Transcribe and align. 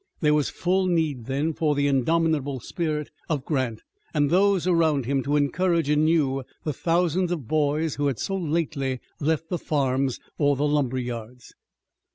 There 0.19 0.33
was 0.33 0.49
full 0.49 0.87
need 0.87 1.25
then 1.27 1.53
for 1.53 1.75
the 1.75 1.85
indomitable 1.85 2.59
spirit 2.59 3.11
of 3.29 3.45
Grant 3.45 3.83
and 4.15 4.31
those 4.31 4.65
around 4.65 5.05
him 5.05 5.21
to 5.21 5.35
encourage 5.35 5.89
anew 5.89 6.41
the 6.63 6.73
thousands 6.73 7.31
of 7.31 7.47
boys 7.47 7.93
who 7.97 8.07
had 8.07 8.17
so 8.17 8.35
lately 8.35 8.99
left 9.19 9.49
the 9.49 9.59
farms 9.59 10.19
or 10.39 10.55
the 10.55 10.67
lumber 10.67 10.97
yards. 10.97 11.53